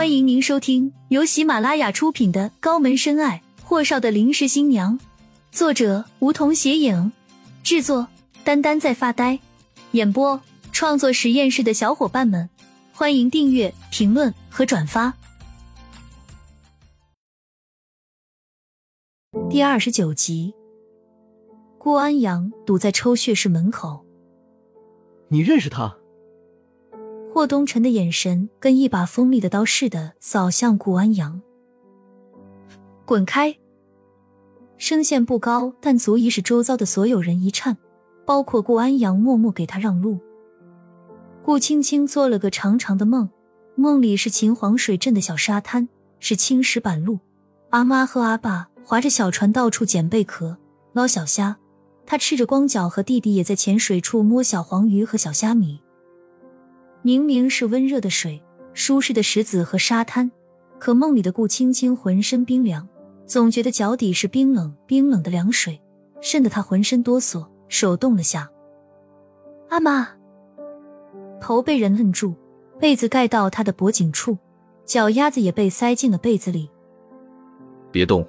[0.00, 4.98] 欢迎您收听由喜马拉雅出品的《高门深爱：霍少的临时新娘》，
[5.52, 7.12] 作者梧桐斜影，
[7.62, 8.08] 制作
[8.42, 9.38] 丹丹在发呆，
[9.90, 10.40] 演播
[10.72, 12.48] 创作实验室的小伙伴们，
[12.94, 15.12] 欢迎订阅、评论和转发。
[19.50, 20.54] 第二十九集，
[21.76, 24.02] 顾安阳堵在抽血室门口。
[25.28, 25.94] 你认识他？
[27.32, 31.40] 霍东辰的眼神跟一把锋利的刀似的扫向顾安阳。
[33.06, 33.56] 滚开！
[34.76, 37.76] 声线不高，但足以使周遭的所有人一颤，
[38.26, 40.18] 包括顾安阳，默默给他让路。
[41.44, 43.30] 顾青青做了个长长的梦，
[43.76, 47.20] 梦里是秦皇水镇的小沙滩，是青石板路，
[47.70, 50.58] 阿妈和阿爸划着小船到处捡贝壳、
[50.94, 51.56] 捞小虾，
[52.04, 55.80] 他赤着光脚和弟弟也在浅水处摸小黄鱼和小虾米。
[57.02, 58.42] 明明是温热的水，
[58.74, 60.30] 舒适的石子和沙滩，
[60.78, 62.86] 可梦里的顾青青浑身冰凉，
[63.26, 65.80] 总觉得脚底是冰冷冰冷的凉水，
[66.20, 68.50] 渗得她浑身哆嗦，手动了下。
[69.70, 70.08] 阿妈，
[71.40, 72.34] 头被人摁住，
[72.78, 74.36] 被子盖到她的脖颈处，
[74.84, 76.68] 脚丫子也被塞进了被子里。
[77.90, 78.26] 别动，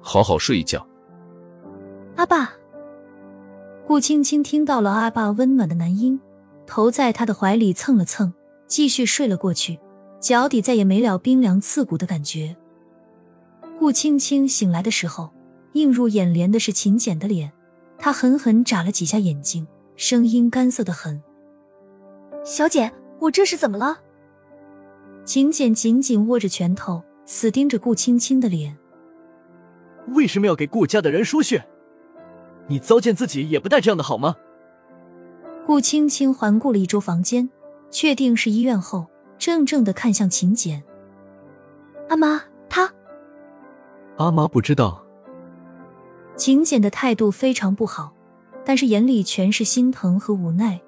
[0.00, 0.86] 好好睡一觉。
[2.16, 2.52] 阿爸，
[3.86, 6.18] 顾青青听到了阿爸温暖的男音。
[6.66, 8.32] 头在他的怀里蹭了蹭，
[8.66, 9.78] 继续睡了过去，
[10.20, 12.56] 脚底再也没了冰凉刺骨的感觉。
[13.78, 15.30] 顾青青醒来的时候，
[15.72, 17.52] 映入眼帘的是秦简的脸，
[17.98, 21.22] 她狠狠眨了几下眼睛，声音干涩的很
[22.44, 23.98] ：“小姐，我这是怎么了？”
[25.24, 28.76] 秦简紧紧握着拳头，死盯着顾青青的脸
[30.14, 31.66] ：“为什么要给顾家的人输血？
[32.68, 34.36] 你糟践自己也不带这样的好吗？”
[35.66, 37.48] 顾青青环顾了一周房间，
[37.90, 39.06] 确定是医院后，
[39.38, 40.82] 怔怔的看向秦简。
[42.10, 42.92] 阿妈，他……
[44.18, 45.02] 阿妈不知道。
[46.36, 48.12] 秦简的态度非常不好，
[48.62, 50.78] 但是眼里全是心疼和无奈。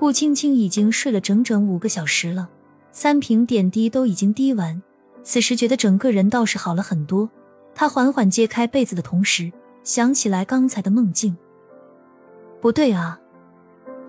[0.00, 2.48] 顾青青已经睡了整整五个小时了，
[2.90, 4.82] 三瓶点滴都已经滴完，
[5.22, 7.30] 此时觉得整个人倒是好了很多。
[7.72, 9.52] 她缓缓揭开被子的同时，
[9.84, 11.36] 想起来刚才的梦境。
[12.60, 13.20] 不对啊！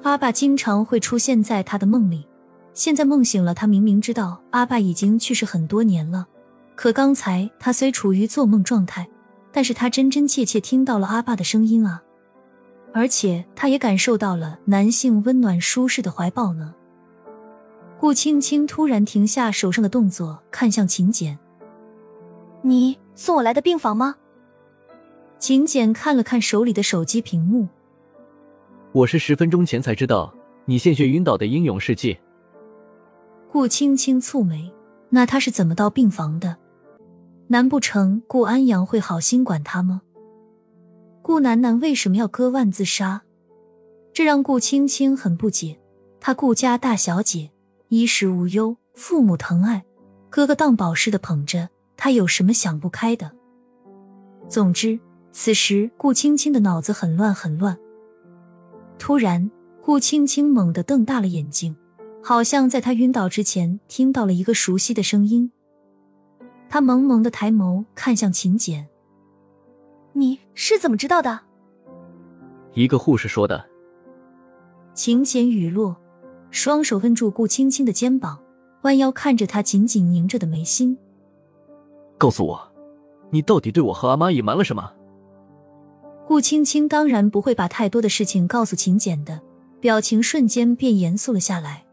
[0.03, 2.27] 阿爸经常会出现在他的梦里，
[2.73, 6.27] 现在梦醒了，他明明知道阿爸已经去世很多年了，
[6.75, 9.07] 可刚才他虽处于做梦状态，
[9.51, 12.03] 但是他真真切切听到了阿爸的声音啊，
[12.93, 16.75] 而且他也感受到了男性温暖舒适的怀抱呢。
[17.99, 21.39] 顾青青突然停下手上的动作，看向秦简
[22.61, 24.17] ：“你送我来的病房吗？”
[25.39, 27.67] 秦简看了看手里的手机屏幕。
[28.95, 30.33] 我是十分钟前才知道
[30.63, 32.17] 你献血晕倒的英勇事迹。
[33.51, 34.71] 顾青青蹙眉，
[35.09, 36.55] 那他是怎么到病房的？
[37.47, 40.01] 难不成顾安阳会好心管他吗？
[41.21, 43.23] 顾楠楠为什么要割腕自杀？
[44.13, 45.77] 这让顾青青很不解。
[46.21, 47.51] 她顾家大小姐，
[47.89, 49.83] 衣食无忧，父母疼爱，
[50.29, 51.67] 哥哥当宝似的捧着，
[51.97, 53.29] 她有什么想不开的？
[54.47, 54.97] 总之，
[55.33, 57.77] 此时顾青青的脑子很乱，很乱。
[58.97, 59.51] 突然，
[59.81, 61.75] 顾青青猛地瞪大了眼睛，
[62.23, 65.51] 好像在她晕倒之前听到了一个熟悉的声音。
[66.67, 68.87] 她萌萌的抬眸看向秦简
[70.13, 71.41] ：“你是怎么知道的？”
[72.73, 73.63] 一个护士说的。
[74.93, 75.95] 秦简语落，
[76.49, 78.39] 双手摁住顾青青的肩膀，
[78.81, 80.97] 弯腰看着她紧紧拧着的眉心
[82.17, 82.71] ：“告诉我，
[83.29, 84.91] 你到底对我和阿妈隐瞒了什么？”
[86.27, 89.39] 顾青青当然不会把太多的事情告诉秦简的，
[89.79, 91.85] 表情瞬间变严肃了下来。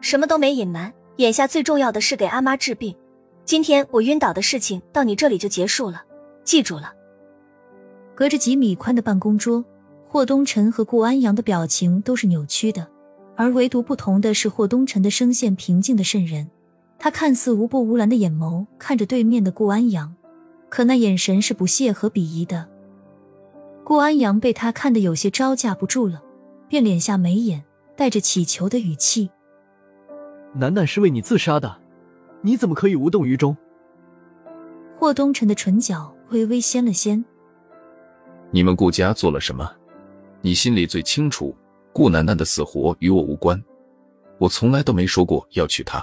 [0.00, 2.94] 什么都没隐瞒，眼下最重要的是给阿妈治病。
[3.44, 6.02] 今天我晕倒的事情到你这里就结束了，
[6.42, 6.92] 记住了。
[8.16, 9.64] 隔着几米宽的办公桌，
[10.08, 12.88] 霍东辰和顾安阳的表情都是扭曲的，
[13.36, 16.50] 而唯独不同的是霍东辰的声线平静的渗人。
[16.98, 20.12] 他看似无波无澜的眼眸看着对面的顾安阳，
[20.68, 22.68] 可那眼神是不屑和鄙夷的。
[23.84, 26.22] 顾安阳被他看得有些招架不住了，
[26.68, 27.64] 便敛下眉眼，
[27.96, 29.30] 带着乞求的语气
[30.54, 31.80] ：“楠楠是为你自杀的，
[32.42, 33.56] 你怎么可以无动于衷？”
[34.98, 37.24] 霍东辰的唇角微微掀了掀
[38.52, 39.68] ：“你们顾家做了什么？
[40.40, 41.54] 你心里最清楚。
[41.92, 43.62] 顾楠楠的死活与我无关，
[44.38, 46.02] 我从来都没说过要娶她。”